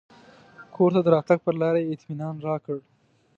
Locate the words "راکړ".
2.47-2.77